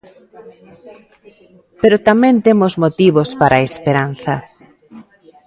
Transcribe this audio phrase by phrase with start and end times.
[1.81, 4.33] Pero tamén temos motivos para a esperanza.